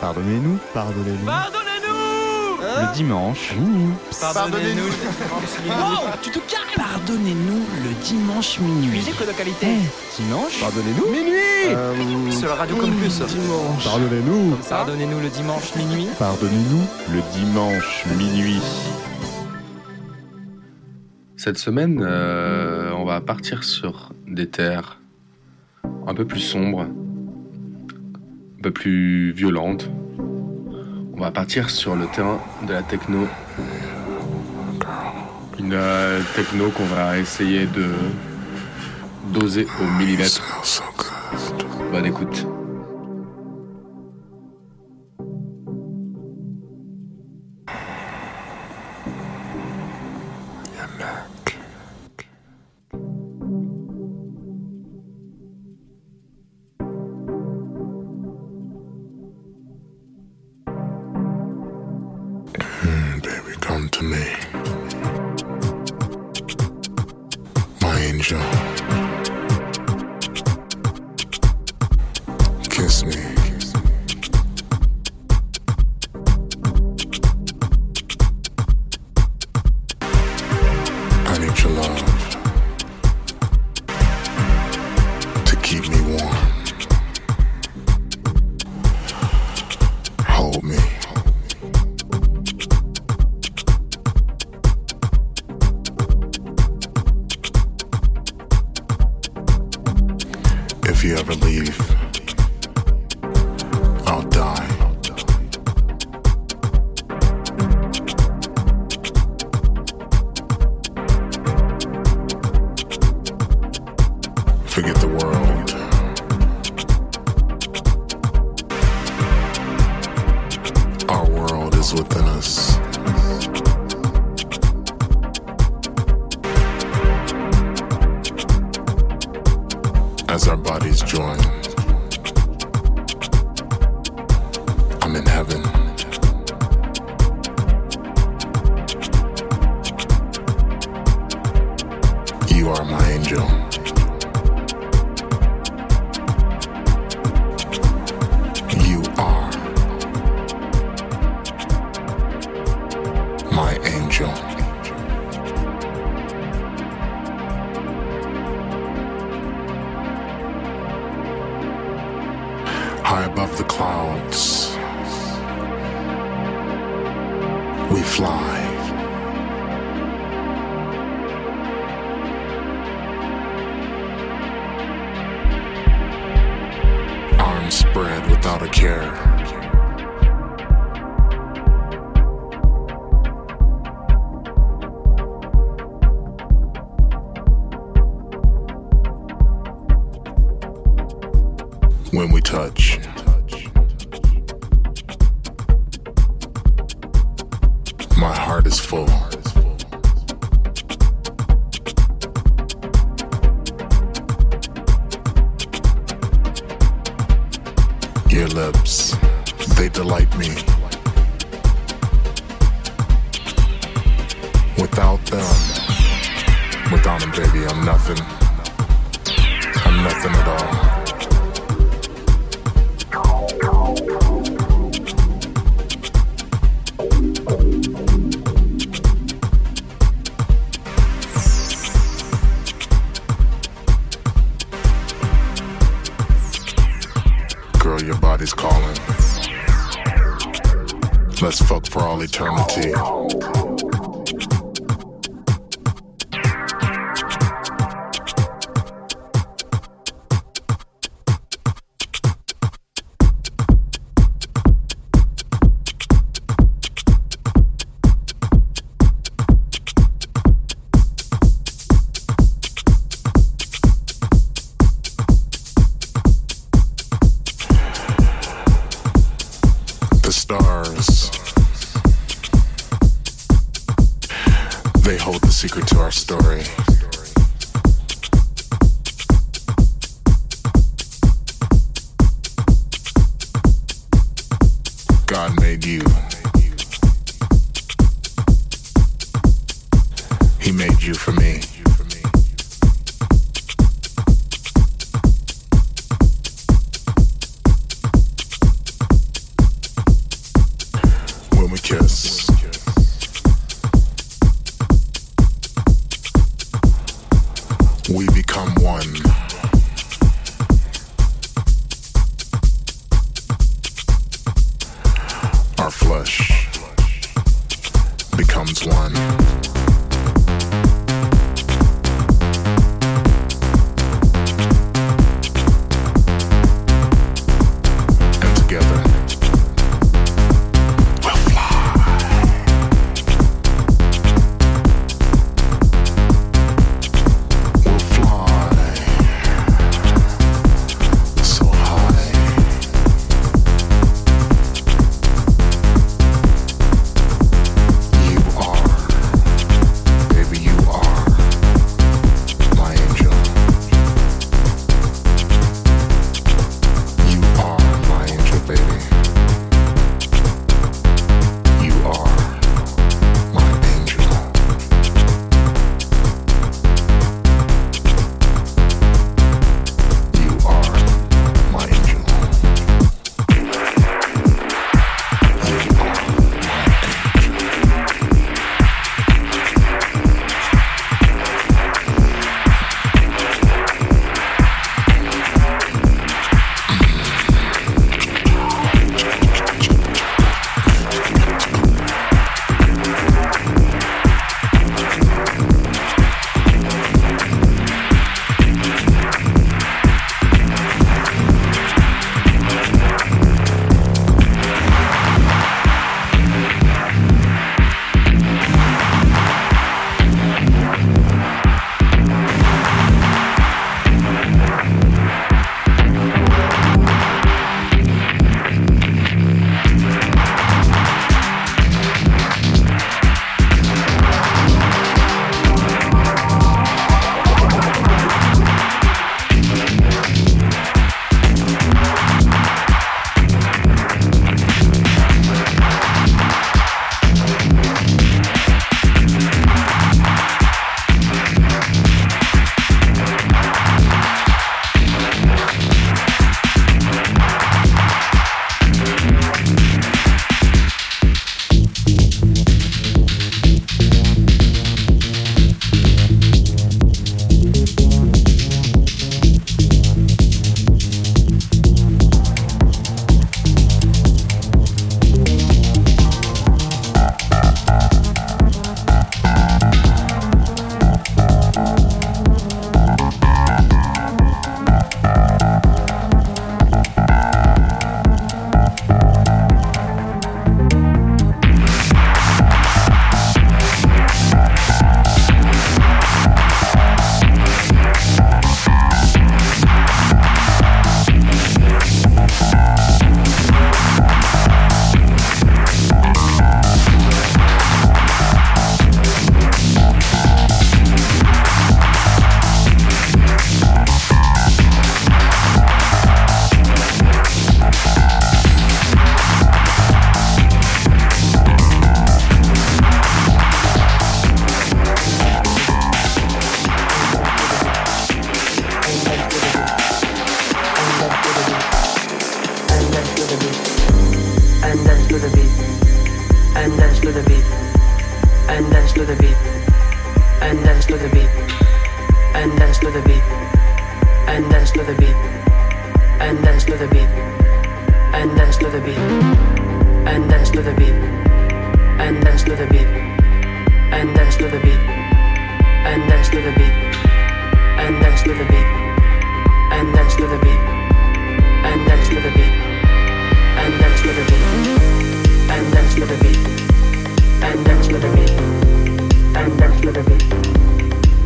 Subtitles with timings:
[0.00, 1.26] Pardonnez-nous, pardonnez-nous.
[1.26, 3.54] Pardonnez-nous Le dimanche.
[4.20, 6.22] Pardonnez-nous le dimanche minuit.
[6.22, 8.88] tu te calmes Pardonnez-nous le dimanche minuit.
[8.98, 9.66] Musique de qualité.
[9.66, 11.10] Eh, dimanche Pardonnez-nous.
[11.10, 11.34] Minuit
[11.70, 13.20] Euh, Sur la radio Campus.
[13.22, 13.84] Dimanche.
[13.84, 14.56] Pardonnez-nous.
[14.68, 16.06] Pardonnez-nous le dimanche minuit.
[16.18, 18.60] Pardonnez-nous le dimanche minuit.
[21.36, 24.98] Cette semaine, euh, on va partir sur des terres
[26.06, 26.86] un peu plus sombres,
[28.58, 29.88] un peu plus violentes.
[31.16, 33.26] On va partir sur le terrain de la techno.
[35.58, 37.90] Une euh, techno qu'on va essayer de
[39.32, 40.42] doser au millimètre.
[41.92, 42.46] Bonne écoute.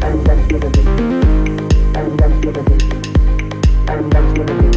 [0.03, 0.83] and dance to the beat
[1.97, 2.83] and dance to the beat
[3.89, 4.73] and dance to the beat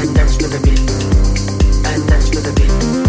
[0.00, 0.78] and dance to the beat
[1.86, 3.08] and dance to the beat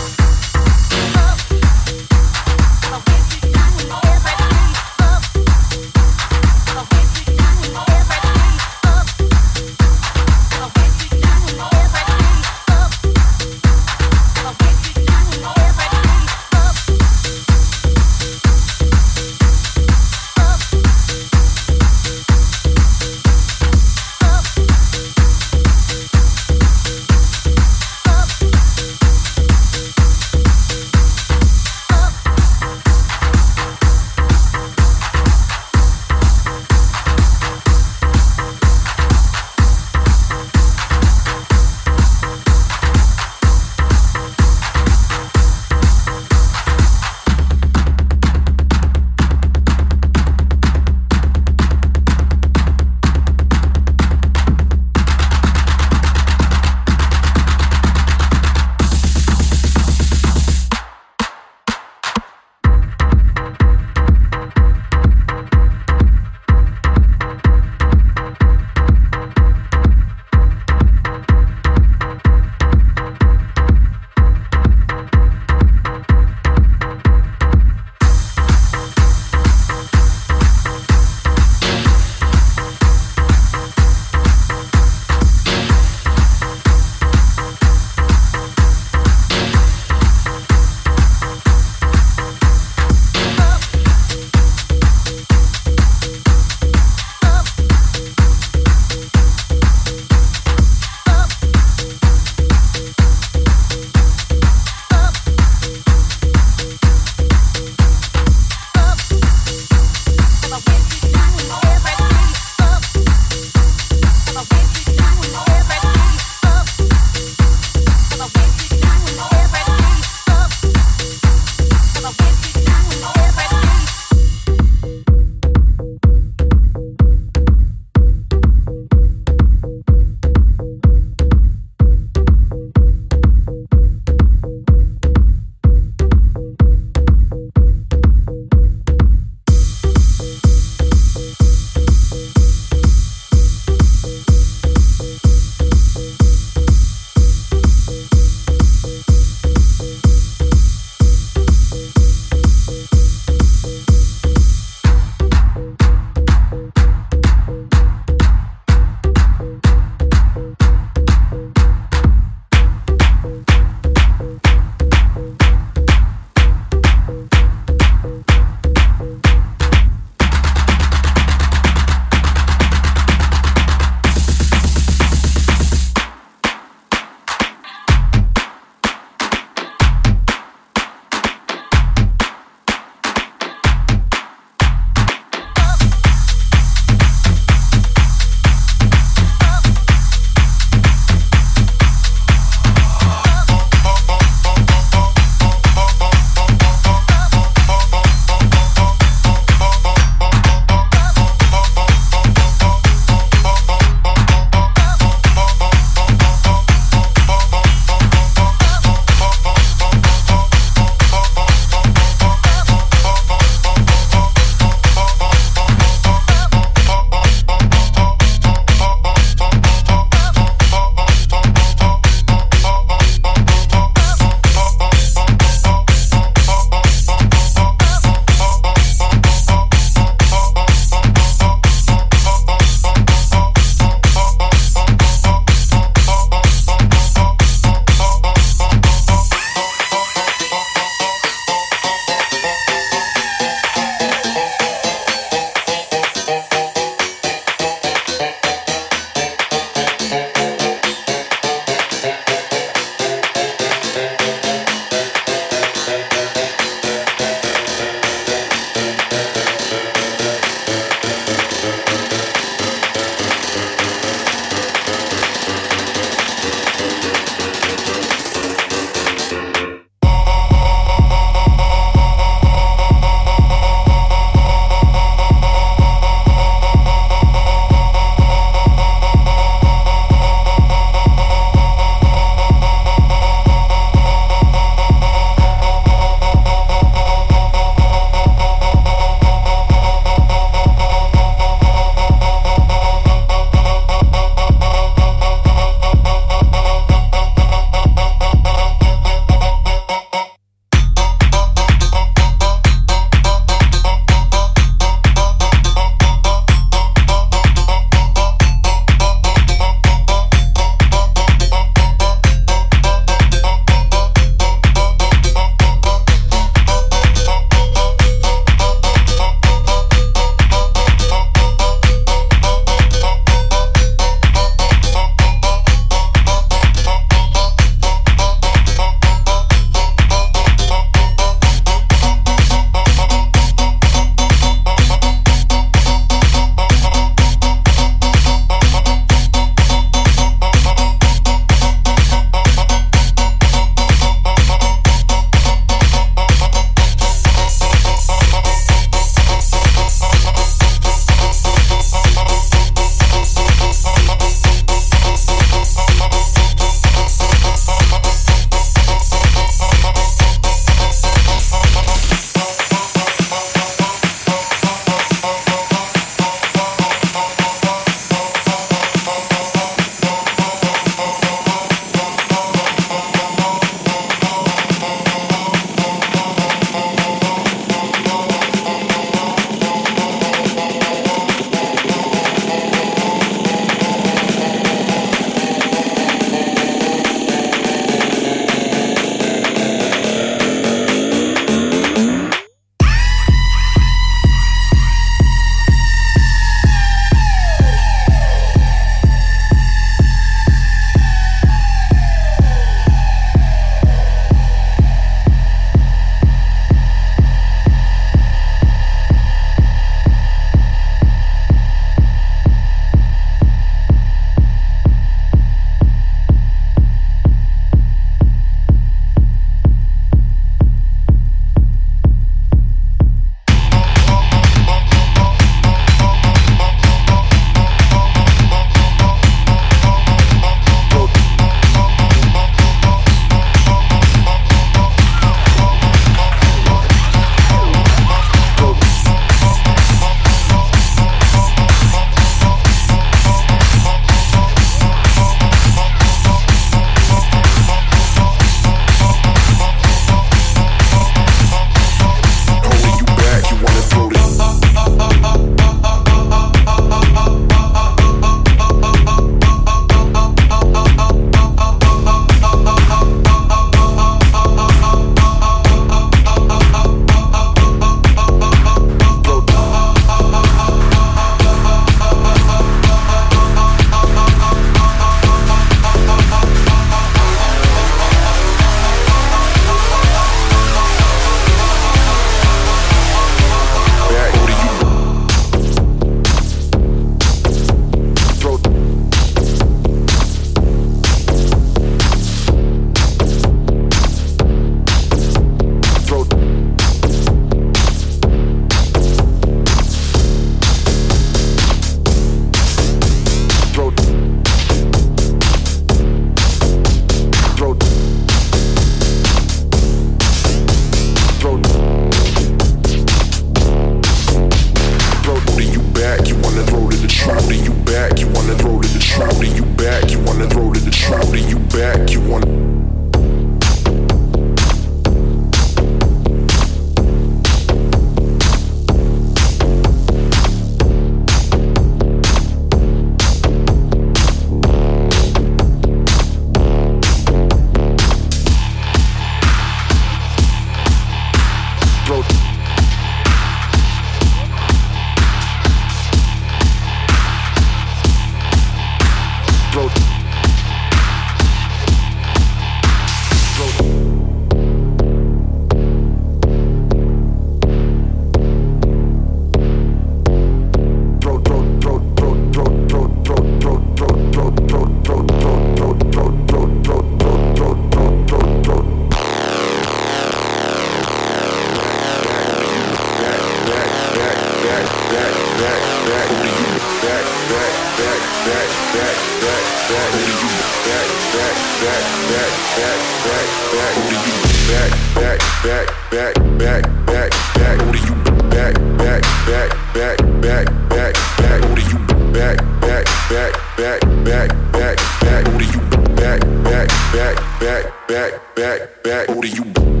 [598.11, 600.00] back, back, back, back, back,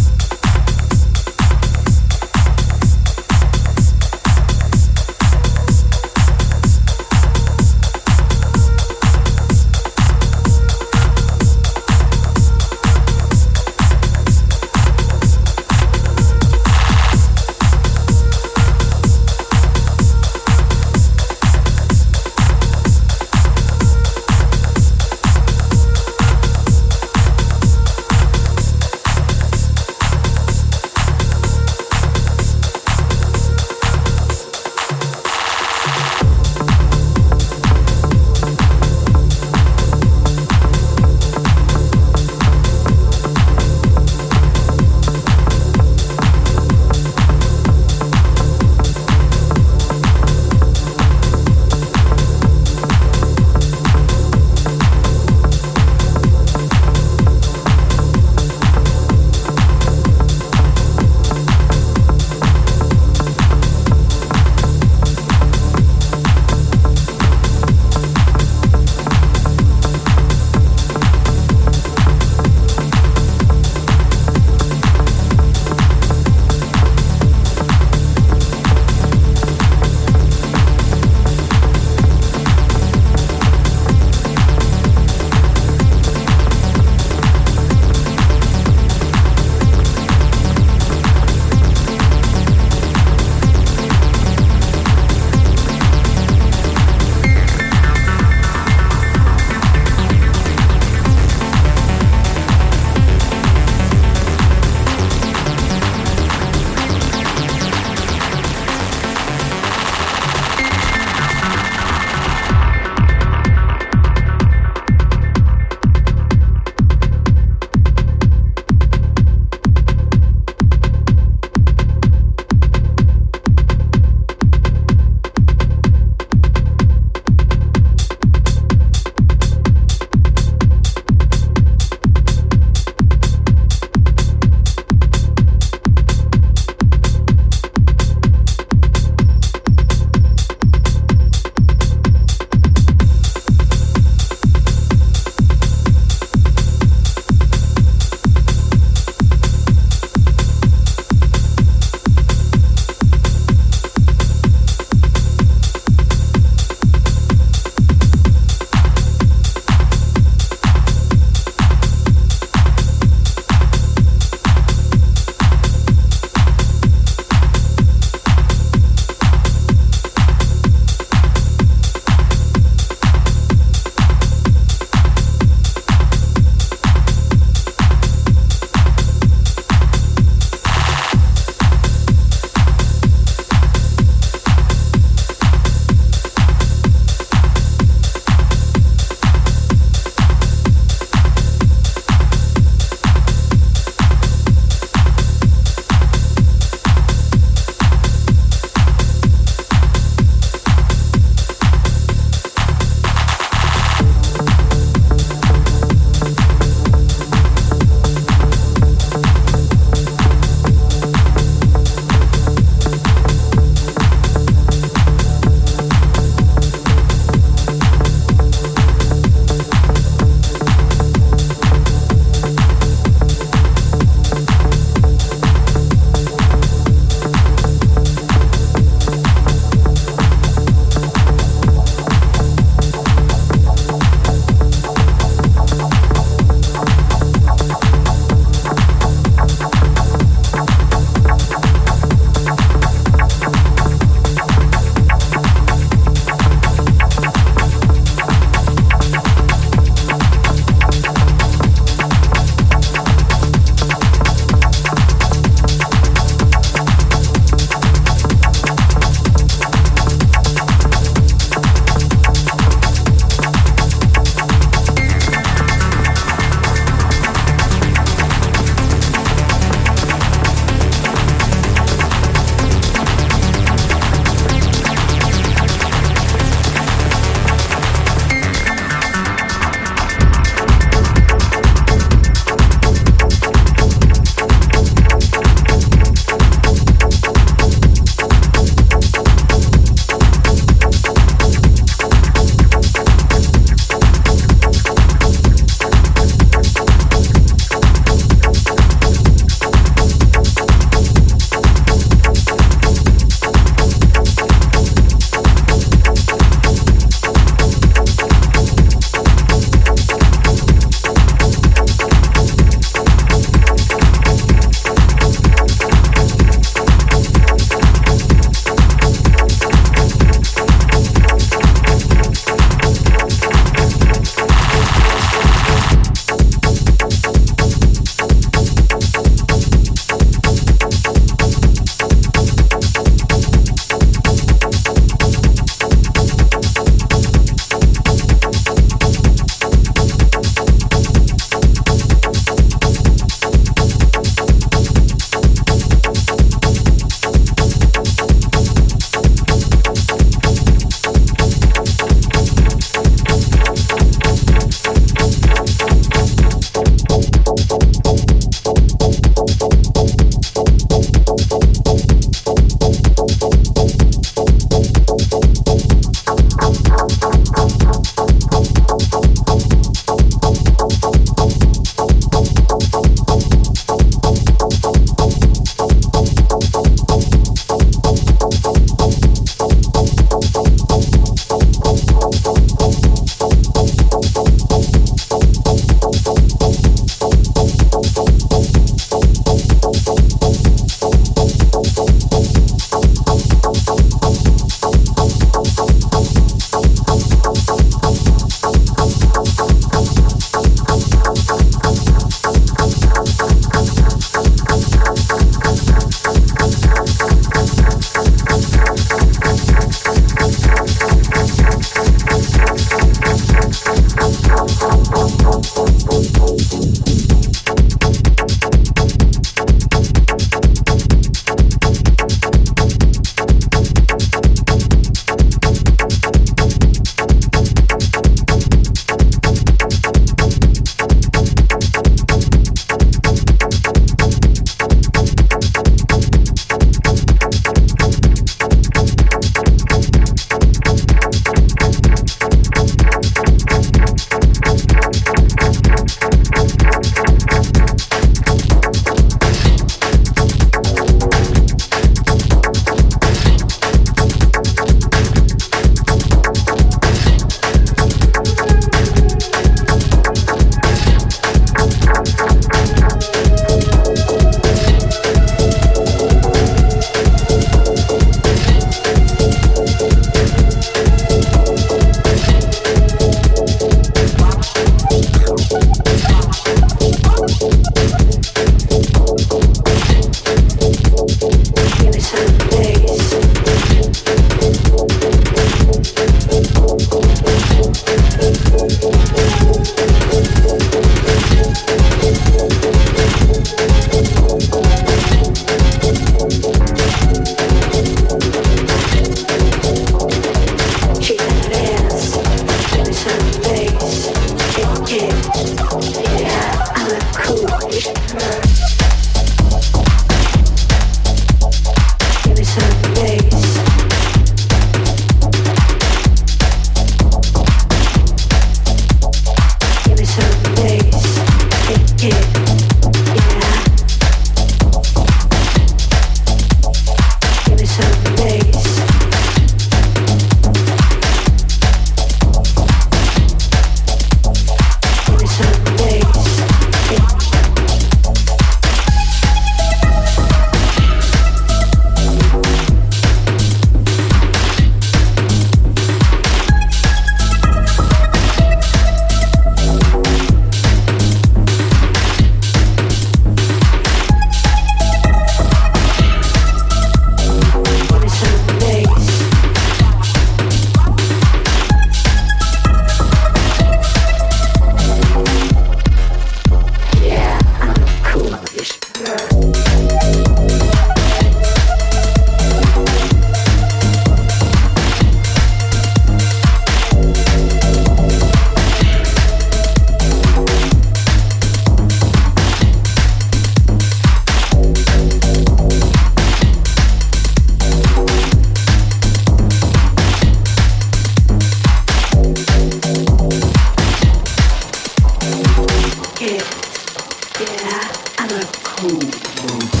[599.03, 599.23] move,
[599.63, 600.00] move.